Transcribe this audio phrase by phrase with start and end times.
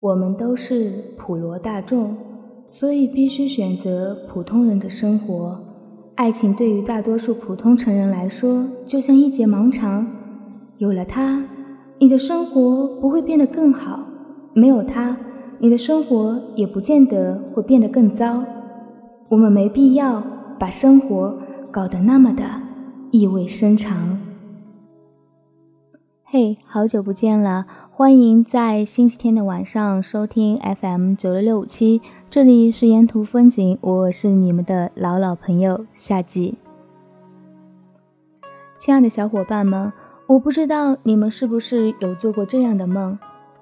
[0.00, 2.16] 我们都是普罗大众，
[2.70, 5.60] 所以必须选择普通人的生活。
[6.14, 10.06] 爱情对于大多数普通成人来说，就像一节盲肠，
[10.78, 11.44] 有了它，
[11.98, 13.98] 你的生活不会变得更好；
[14.54, 15.14] 没有它，
[15.58, 18.42] 你的生活也不见得会变得更糟。
[19.28, 20.22] 我们没必要
[20.58, 21.38] 把生活
[21.70, 22.42] 搞得那么的
[23.10, 24.18] 意味深长。
[26.24, 27.66] 嘿，好久不见了！
[28.00, 32.00] 欢迎在星期天的晚上收听 FM 九六六五七，
[32.30, 36.56] 这里是沿途风景，我是你们的老老朋友夏季。
[38.78, 39.92] 亲爱的小伙伴们，
[40.26, 43.18] 我不知道你们是不是有做过这样的梦，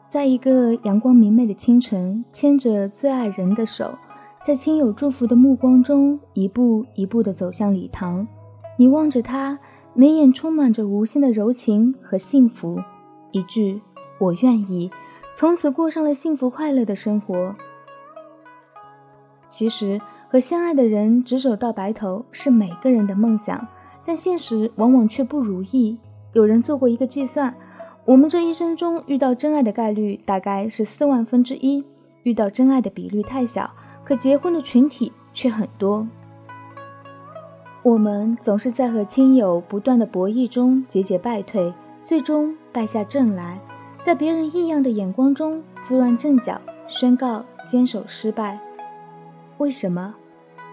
[0.09, 3.91] 在一个阳光明媚的清晨，牵着最爱人的手，
[4.47, 8.25] 在亲友祝福的目光中，一步一步的走向礼堂，
[8.77, 9.59] 你望着他。
[9.95, 12.81] 眉眼充满着无限的柔情和幸福，
[13.33, 13.83] 一句
[14.19, 14.91] “我愿意”，
[15.37, 17.55] 从此过上了幸福快乐的生活。
[19.51, 23.67] 其实，和相爱的人执手到白头是每个人的梦想，
[24.05, 25.99] 但现实往往却不如意。
[26.35, 27.55] 有人做过一个计算，
[28.05, 31.83] 我们这一生中遇到真爱的概率大概是四万分之一，
[32.25, 33.71] 遇到真爱的比率太小，
[34.05, 36.07] 可结婚的群体却很多。
[37.83, 41.73] 我们总是在和亲友不断的博弈中节节败退，
[42.05, 43.59] 最终败下阵来，
[44.09, 48.59] 在别人异样的眼光中自乱阵脚，宣告坚守失败。
[49.59, 50.15] 为什么？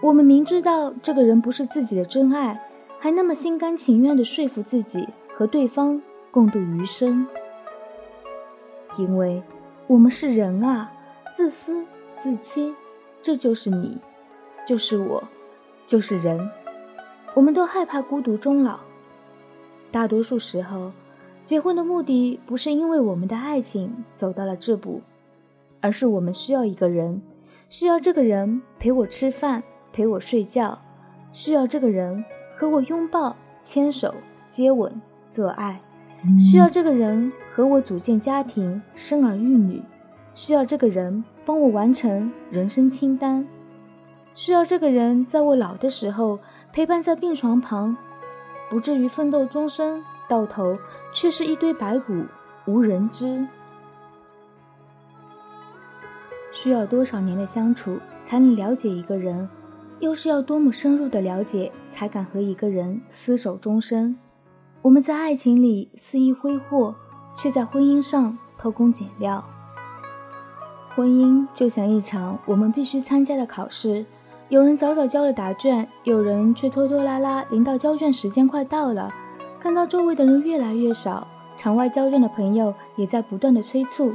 [0.00, 2.58] 我们明知道这个人不是自己的真爱，
[2.98, 5.06] 还那么心甘情愿地说服自己
[5.36, 7.26] 和对方共度余生？
[8.96, 9.42] 因为
[9.86, 10.90] 我们是人啊，
[11.36, 11.84] 自私
[12.16, 12.74] 自欺，
[13.22, 13.98] 这就是你，
[14.66, 15.22] 就是我，
[15.86, 16.40] 就是人。
[17.34, 18.78] 我们都害怕孤独终老。
[19.92, 20.90] 大多数时候，
[21.46, 25.00] 结婚的目的不是因为我们的爱情走到了这步，
[25.80, 27.22] 而是我们需要一个人，
[27.70, 30.76] 需要这个人陪我吃饭，陪我睡觉，
[31.32, 32.24] 需要这个人
[32.56, 34.12] 和我拥抱、牵手、
[34.48, 35.00] 接吻、
[35.30, 35.80] 做爱，
[36.50, 39.80] 需要这个人和我组建家庭、生儿育女，
[40.34, 43.46] 需要这个人帮我完成人生清单，
[44.34, 46.40] 需要这个人在我老的时候。
[46.72, 47.96] 陪伴在病床旁，
[48.68, 50.76] 不至于奋斗终生，到头
[51.16, 52.26] 却是一堆白骨，
[52.66, 53.46] 无人知。
[56.52, 59.48] 需要多少年的相处才能了解一个人？
[60.00, 64.14] 又是要多么深入的了解，才敢和一个人厮守终生？
[64.82, 66.94] 我们在爱情里肆意挥霍，
[67.38, 69.42] 却在婚姻上偷工减料。
[70.94, 74.04] 婚姻就像一场我们必须参加的考试。
[74.50, 77.42] 有人早早交了答卷，有人却拖拖拉拉。
[77.44, 79.10] 临到交卷时间快到了，
[79.66, 81.26] 看到周围的人越来越少，
[81.58, 84.14] 场外交卷的朋友也在不断的催促，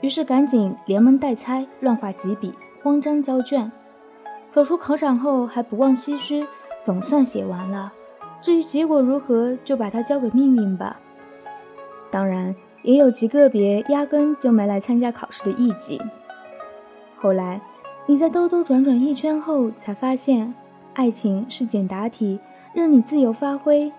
[0.00, 2.50] 于是赶紧连蒙带猜，乱画几笔，
[2.82, 3.70] 慌张交卷。
[4.48, 6.46] 走出考场后还不忘唏嘘，
[6.82, 7.92] 总算写完了。
[8.40, 10.98] 至于结果如何，就把它交给命运吧。
[12.10, 16.00] 当然，也有极个别压根就没来参加考试的艺伎。
[17.16, 17.60] 后来。
[18.08, 20.54] 你在兜兜转转一圈后，才发现，
[20.94, 22.38] 爱情是简答题，
[22.72, 23.90] 任你自由发挥；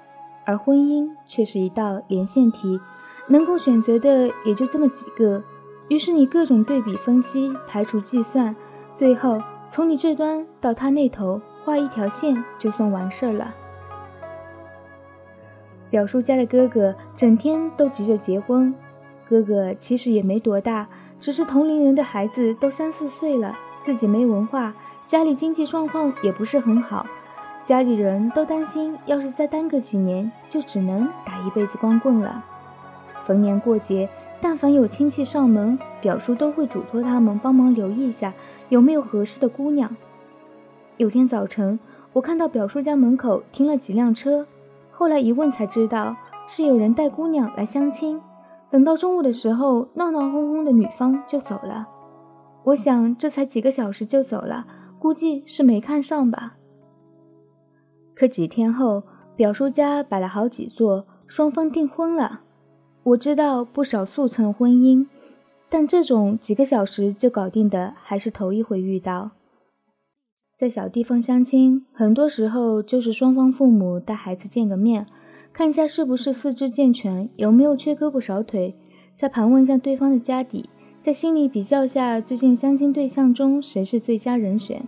[0.48, 2.80] 而婚姻却是一道连线题，
[3.28, 5.44] 能够选择的也就这么几个。
[5.90, 8.56] 于是你各种对比分析，排除计算，
[8.96, 9.38] 最后
[9.74, 13.54] 从你这端到他那头画一条线，就算完事儿了。
[15.90, 18.74] 表叔家的哥哥整天都急着结婚，
[19.28, 20.88] 哥哥其实也没多大，
[21.20, 23.54] 只是同龄人的孩子都三四岁了。
[23.84, 24.74] 自己没文化，
[25.06, 27.06] 家里经济状况也不是很好，
[27.68, 32.42] 家里人都担心，要是再耽搁几年，就只能打一辈子光棍了。
[33.26, 34.08] 逢年过节，
[34.40, 38.32] 但凡有亲戚上门，表叔都会嘱托他们帮忙留意一下
[38.70, 39.94] 有没有合适的姑娘。
[40.96, 41.78] 有天早晨，
[42.14, 44.48] 我看到表叔家门口停了几辆车，
[44.90, 46.16] 后来一问才知道
[46.48, 48.22] 是有人带姑娘来相亲。
[48.70, 51.86] 等到中午的时候，闹闹哄哄的女方就走了。
[52.64, 54.66] 我想这才几个小时就走了，
[54.98, 56.54] 估计是没看上吧。
[58.18, 59.04] 可几天后，
[59.36, 62.42] 表叔家摆了好几座，双方订婚了。
[63.04, 65.06] 我知道不少速成婚姻，
[65.70, 69.32] 但这种几个小时就搞定的还是头一回遇到。
[70.56, 75.06] 在小地方相亲，很多时候就是双方父母带孩子见个面，
[75.54, 78.76] 看一下是不是四肢健全，有没有缺胳膊少腿，
[79.16, 80.68] 再盘问一下对方的家底。
[81.00, 84.84] 在心里比较下，最近相亲对象中谁是最佳人选，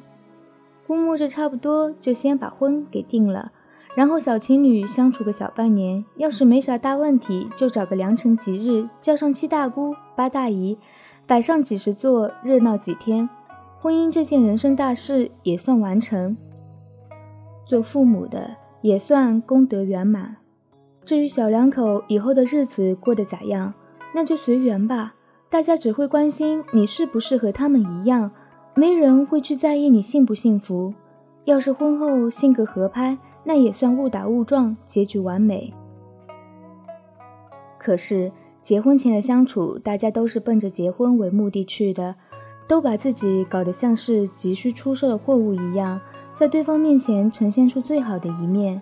[0.89, 3.51] 估摸着差不多，就先把婚给定了。
[3.95, 10.79] 然后小情侣相处个小半年，要是没啥大问题，就找个良辰吉日，叫上七大姑八大姨，
[11.27, 13.29] 摆上几十座，热闹几天，
[13.79, 16.35] 婚姻这件人生大事也算完成。
[17.67, 20.37] 做父母的也算功德圆满。
[21.05, 23.75] 至于小两口以后的日子过得咋样，
[24.15, 25.13] 那就随缘吧。
[25.51, 28.31] 大家只会关心你是不是和他们一样，
[28.75, 30.93] 没人会去在意你幸不幸福。
[31.45, 35.73] 要是婚后性格合拍，那也算误打误撞，结局完美。
[37.77, 38.31] 可是
[38.61, 42.15] 结婚前的相处，大家都是奔着结婚为目的去的，
[42.67, 45.99] 都把自己搞得像是急需出售的货物一样，
[46.33, 48.81] 在对方面前呈现出最好的一面。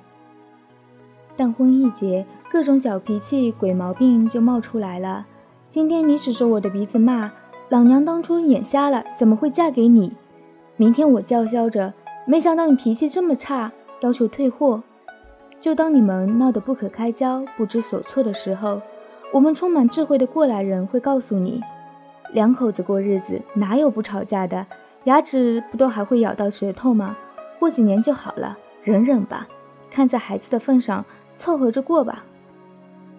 [1.37, 5.25] 但婚一结，各种小脾气、鬼毛病就冒出来了。
[5.69, 7.31] 今天你指着我的鼻子骂
[7.69, 10.13] 老娘当初眼瞎了，怎么会嫁给你？
[10.77, 11.93] 明天我叫嚣着，
[12.25, 13.71] 没想到你脾气这么差，
[14.01, 14.81] 要求退货。
[15.59, 18.81] 就当你们闹得不可开交、不知所措的时候，
[19.33, 21.59] 我们充满智慧的过来人会告诉你：
[22.33, 24.65] 两口子过日子哪有不吵架的？
[25.03, 27.17] 牙齿不都还会咬到舌头吗？
[27.59, 29.47] 过几年就好了，忍忍吧。
[29.91, 31.03] 看在孩子的份上。
[31.39, 32.23] 凑合着过吧。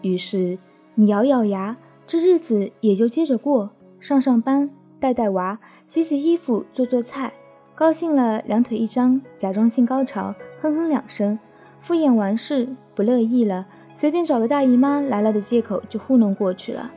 [0.03, 0.59] 于是
[0.97, 7.33] 你咬咬牙，这日子也就接着过，上上班，带带娃，洗洗衣服，做做菜。
[7.75, 11.39] 高兴了，两腿一张，假装性高潮，哼哼两声，
[11.83, 12.69] 敷衍完事。
[12.95, 16.91] 不乐意了，随便找个大姨妈来了的借口就糊弄过去了。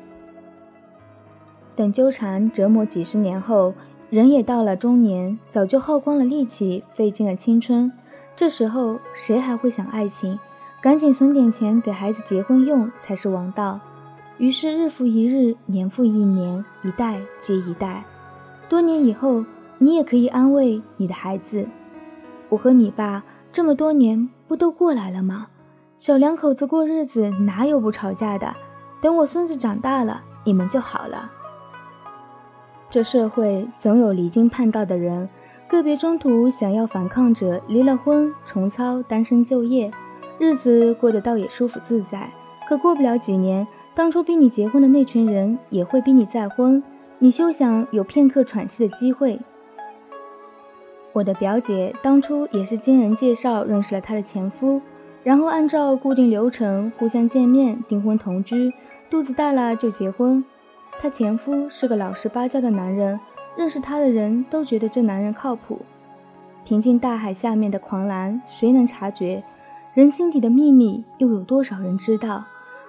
[1.75, 3.73] 等纠缠折磨几十年后，
[4.09, 7.91] 人也到了中年，早就耗光了力气，费尽了青春。
[8.35, 10.39] 这时候谁还会想爱情？
[10.81, 13.79] 赶紧存点钱给孩子结婚用才是王道。
[14.37, 18.03] 于是日复一日，年复一年，一代接一代。
[18.67, 19.45] 多年以后，
[19.77, 21.67] 你也可以安慰你的孩子
[22.49, 23.23] ：“我和你爸
[23.53, 25.47] 这么多年不都过来了吗？
[25.99, 28.53] 小两口子过日子哪有不吵架的？
[29.01, 31.29] 等我孙子长大了，你们就好了。”
[32.89, 35.29] 这社会总有离经叛道的人，
[35.69, 39.91] 个别中途想要反抗者离了婚，重操单身就业。
[40.39, 42.29] 日子过得倒也舒服自在，
[42.67, 43.65] 可过不了几年，
[44.01, 46.81] 当初逼你结婚的那群人也会逼你再婚，
[47.19, 49.39] 你休想有片刻喘息的机会。
[51.13, 54.81] 我的表姐当初也是经人介绍认识了她的前夫，
[55.23, 58.73] 然后按照固定流程互相见面、订婚、同居，
[59.07, 60.43] 肚子大了就结婚。
[60.99, 63.19] 她前夫是个老实巴交的男人，
[63.55, 65.79] 认识他的人都觉得这男人靠谱。
[66.65, 69.43] 平静大海下面的狂澜，谁能察觉？
[69.93, 72.45] 人心底的秘密又有多少人知道？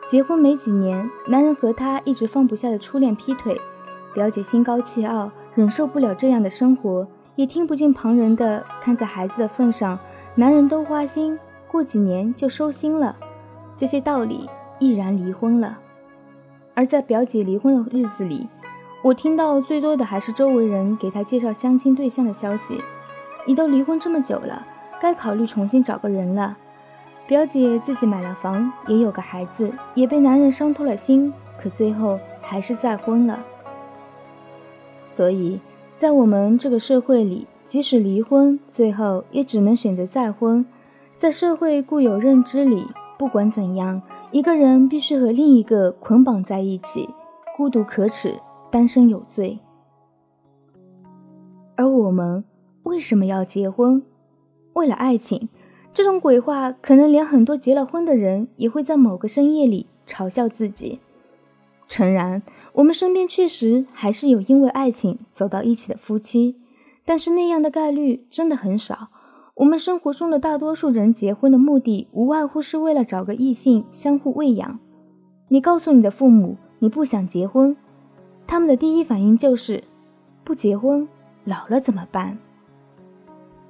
[0.09, 3.59] 结婚没几年，男人和她一直放不下的初恋劈腿，
[4.13, 8.63] 表姐心高气傲，忍受不了这样的生活，也听不进旁人的。
[8.83, 9.99] 看在孩子的份上，
[10.35, 13.17] 男人都花心，过几年就收心了。
[13.79, 15.79] 这些道理，毅然离婚了。
[16.75, 18.47] 而在表姐离婚的日子里，
[19.03, 22.81] 我听到最多的还是周围人给她介绍相亲对象的消息。
[23.47, 24.67] 你都离婚这么久了，
[25.01, 26.57] 该考虑重新找个人了。
[27.29, 31.33] 表姐自己买了房，也有个孩子，也被男人伤透了心，
[31.63, 33.39] 可最后还是再婚了。
[35.15, 35.59] 所以，
[35.97, 40.65] 在我们这个社会里，即使离婚，最后也只能选择再婚。
[41.17, 42.87] 在社会固有认知里，
[43.17, 47.09] 不管怎样，一个人必须和另一个捆绑在一起，
[47.57, 48.35] 孤独可耻，
[48.71, 49.59] 单身有罪。
[51.77, 52.45] 而我们
[52.83, 54.03] 为什么要结婚？
[54.75, 55.49] 为了爱情。
[55.95, 61.01] 这种鬼话，可能连很多结了婚的人也会在某个深夜里嘲笑自己。
[61.87, 66.57] 诚然，我们身边确实还是有因为爱情走到一起的夫妻，
[67.05, 69.09] 但是那样的概率真的很少。
[69.57, 74.79] 我们生活中的大多数人结婚的目的，无外乎是为了找个异性相互喂养。
[75.49, 77.77] 你告诉你的父母你不想结婚，
[78.47, 79.85] 他们的第一反应就是
[80.43, 81.07] 不结婚，
[81.45, 82.39] 老了怎么办？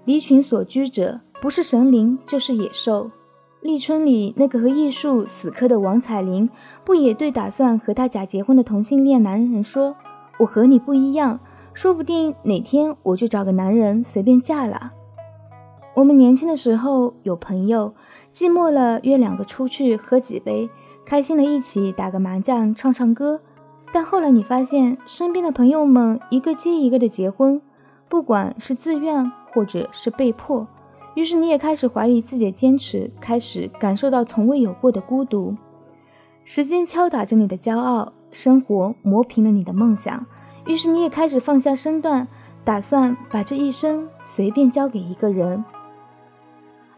[0.05, 1.21] 离群所居者。
[1.43, 3.11] 不是神灵就是野兽。
[3.63, 6.49] 立春里那个和艺术死磕的王彩玲，
[6.85, 9.97] 不也对打算和他假结婚的同性恋男人说
[10.39, 11.41] ：“我和你不一样，
[11.75, 14.93] 说不定哪天我就找个男人随便嫁了。”
[15.97, 17.93] 我们年轻的时候有朋友，
[18.33, 20.71] 寂寞了约两个出去喝几杯，
[21.05, 23.41] 开心了一起打个麻将唱唱歌。
[23.93, 27.61] 但后来你发现身边的朋友们一个接一个的结婚，
[28.09, 30.65] 不管是自愿或者是被迫。
[31.15, 35.55] 于是你也开始怀疑自己的坚持，开始感受到从未有过的孤独。
[36.45, 40.25] 时间敲打着你的骄傲，生活磨平了你的梦想。
[40.67, 42.27] 于是你也开始放下身段，
[42.65, 45.65] 打算把这一生随便交给一个人。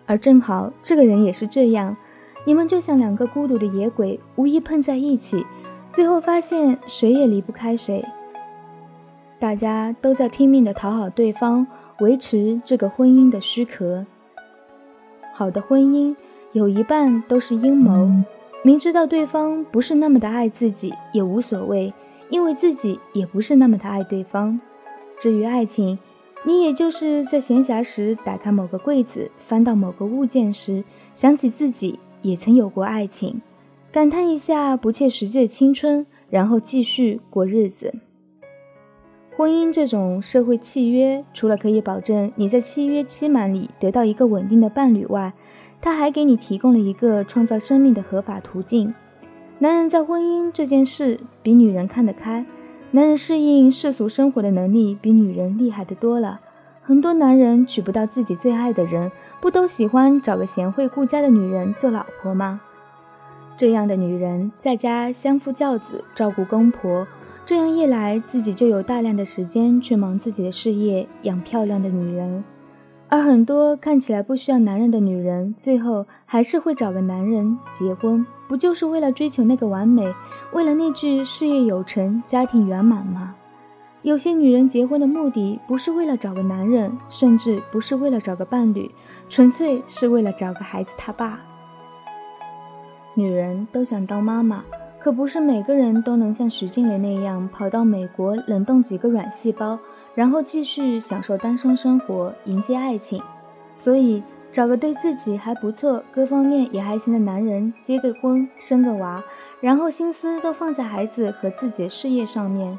[0.07, 1.97] 而正好这个人也是这样，
[2.45, 5.45] 你们就像两个孤独的野鬼，无意碰在一起，
[5.91, 8.05] 最后发现谁也离不开谁。
[9.41, 11.67] 大家都在拼命地讨好对方，
[12.01, 14.05] 维持这个婚姻的躯壳。
[15.33, 16.15] 好的婚姻
[16.53, 18.11] 有一半都是阴谋，
[18.63, 21.93] 明知道对方不是那么的爱自己也无所谓，
[22.31, 24.61] 因为自己也不是那么的爱对方。
[25.21, 25.99] 至于爱情，
[26.45, 30.85] 你也就是在闲暇时打开某个柜子，翻到某个物件时，
[31.15, 33.41] 想起自己也曾有过爱情，
[33.91, 37.95] 感叹一下不切实际的青春，然后继续过日子。
[39.37, 45.33] 婚姻这种社会契约，除了可以保证你在契约期满里得到一个稳定的伴侣外，
[45.83, 48.95] 它还给你提供了一个创造生命的合法途径。
[49.59, 52.47] 男人在婚姻这件事比女人看得开。
[52.93, 56.39] 男人适应世俗生活的能力比女人厉害的多了。
[56.81, 59.11] 很多男人娶不到自己最爱的人，
[59.41, 62.61] 不都喜欢找个贤惠顾家的女人做老婆吗？
[63.57, 67.05] 这样的女人在家相夫教子，照顾公婆，
[67.47, 72.43] 这样一来，自己就有大量的时间去忙自己的事业，养漂亮的女人。
[73.11, 80.03] 而很多看起来不需要男人的女人，最后还是会找个男人结婚，不就是为了追求那个完美，
[80.55, 83.35] 为了那句事业有成、家庭圆满吗？
[84.01, 88.91] 有些女人结婚的目的不是为了找个男人，甚至不是为了找个伴侣，
[89.29, 91.39] 纯粹是为了找个孩子他爸。
[93.15, 94.65] 女人都想当妈妈，
[95.05, 99.79] 可不是每个人都能像徐静蕾那样跑到美国冷冻几个卵细胞。
[100.15, 103.21] 然后继续享受单身生活，迎接爱情。
[103.77, 109.23] 所以找个对自己还不错、各方面也还行的男人，结个婚，生个娃，
[109.61, 112.79] 然后心思都放在孩子和自己的事业上面。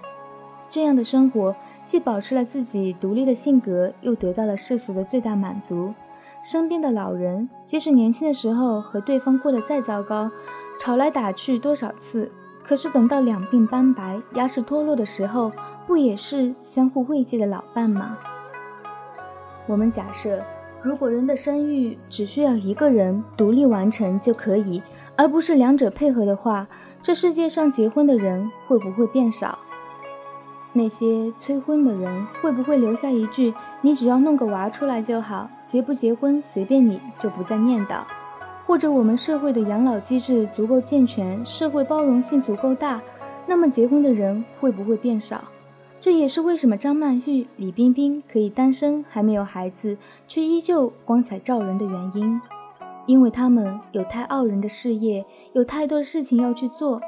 [0.68, 1.56] 这样的生活
[1.86, 5.94] 既保持了自己独立的性格，又得到了世俗的最大满足。
[6.44, 10.32] 身边的老人，即使年轻的时候和对方过得再糟糕，
[10.86, 12.32] 吵来打去多少次。
[12.64, 15.52] 可是等到两鬓斑白、牙齿脱落的时候，
[15.88, 18.16] 不也是相互慰藉的老伴吗？
[19.66, 20.40] 我们假设，
[20.84, 24.84] 如果人的生育只需要一个人独立完成就可以，
[25.16, 26.68] 而不是两者配合的话，
[27.02, 29.58] 这世界上结婚的人会不会变少？
[30.74, 33.52] 那些催婚的人会不会留下一句
[33.82, 38.02] “你只要弄个娃出来就好，结不结婚随便你”，就不再念叨？
[38.66, 43.00] 或者我们社会的养老机制足够健全，社会包容性足够大，
[43.46, 45.44] 那么结婚的人会不会变少？
[46.02, 49.96] 这也是为什么张曼玉、李冰冰可以单身还没有孩子，
[50.28, 52.42] 却依旧光彩照人的原因。
[53.06, 57.00] 因为他们有太傲人的事业，有太多的事情要去做，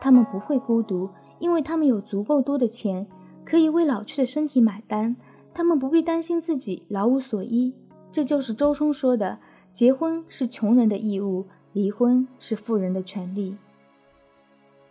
[0.00, 1.08] 他们不会孤独，
[1.38, 3.06] 因为他们有足够多的钱，
[3.42, 5.16] 可以为老去的身体买单，
[5.54, 7.74] 他们不必担心自己老无所依。
[8.12, 9.38] 这就是周冲说的。
[9.76, 13.58] 结婚是穷人的义务，离婚是富人的权利。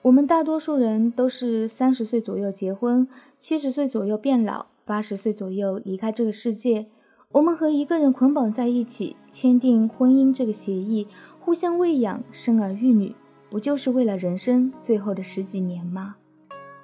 [0.03, 3.07] 我们大多数人都是三十岁左右结婚，
[3.39, 6.85] 七十岁左右变老，八十岁左右离开这个世界。
[7.31, 11.07] 我们和一个人捆绑在一起，签订婚姻这个协议，
[11.39, 13.15] 互相喂养，生儿育女，
[13.49, 16.17] 不就是为了人生最后的十几年吗？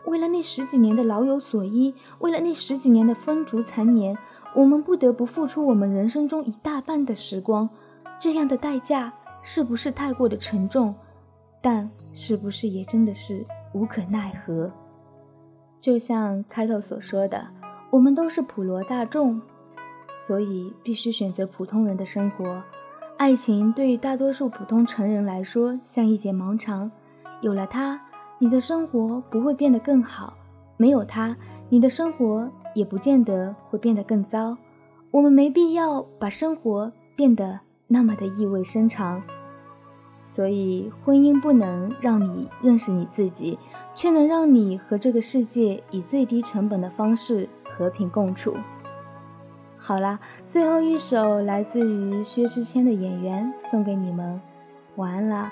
[0.08, 4.17] 为了那十几年的老有所依，为了那十几年的风烛残年，
[4.55, 7.70] 我们不得不付出我们人生中一大半的时光。
[8.20, 9.12] 这样的代价
[9.43, 10.93] 是不是太过的沉重？
[11.62, 14.72] 但是不是也真的是无可奈何？
[15.79, 17.48] 就像开头所说的，
[17.89, 19.41] 我们都是普罗大众，
[20.27, 22.62] 所以必须选择普通人的生活。
[23.17, 26.89] 爱情对于大多数普通成人来说像一节盲肠，
[27.41, 28.01] 有了它，
[28.39, 30.34] 你的生活不会变得更好；
[30.77, 31.36] 没有它，
[31.70, 34.58] 你的生活也不见得会变得更糟。
[35.12, 37.60] 我们没必要把生活变得。
[37.93, 39.21] 那么的意味深长，
[40.24, 43.60] 所以婚姻不能让你认识你自己，
[43.93, 48.55] 却能让你和这个世界以最低成本的方式和平共处。
[49.77, 50.17] 好啦，
[50.48, 54.39] 最后一首来自于薛之谦的《演员》送给你们，
[54.95, 55.51] 晚安啦。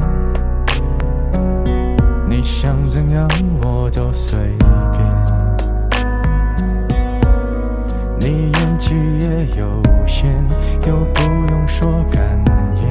[2.41, 3.29] 你想怎样
[3.61, 4.99] 我都随便，
[8.19, 10.43] 你演技也有限，
[10.87, 11.21] 又不
[11.51, 12.43] 用说感
[12.81, 12.90] 言，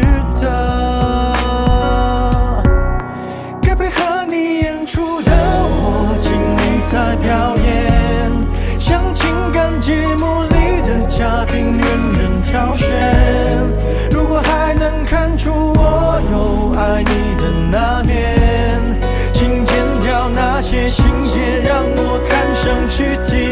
[22.91, 23.50] 去体